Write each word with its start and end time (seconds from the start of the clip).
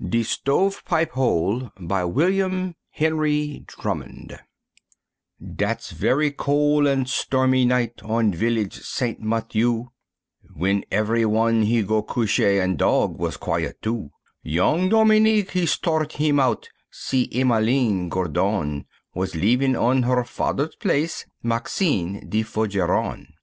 DE 0.00 0.22
STOVE 0.22 0.84
PIPE 0.84 1.10
HOLE 1.10 1.72
BY 1.80 2.04
WILLIAM 2.04 2.76
HENRY 2.90 3.64
DRUMMOND 3.66 4.38
Dat's 5.56 5.90
very 5.90 6.30
cole 6.30 6.86
an' 6.86 7.06
stormy 7.06 7.64
night 7.64 8.00
on 8.04 8.32
Village 8.32 8.78
St. 8.82 9.20
Mathieu, 9.20 9.88
W'en 10.54 10.84
ev'ry 10.92 11.24
wan 11.24 11.62
he's 11.62 11.84
go 11.84 12.04
couché, 12.04 12.62
an' 12.62 12.76
dog 12.76 13.18
was 13.18 13.36
quiet, 13.36 13.82
too 13.82 14.12
Young 14.44 14.88
Dominique 14.88 15.56
is 15.56 15.72
start 15.72 16.12
heem 16.12 16.38
out 16.38 16.68
see 16.92 17.28
Emmeline 17.32 18.08
Gourdon, 18.08 18.84
Was 19.16 19.34
leevin' 19.34 19.74
on 19.74 20.04
her 20.04 20.22
fader's 20.22 20.76
place, 20.76 21.26
Maxime 21.42 22.20
de 22.20 22.44
Forgeron. 22.44 23.34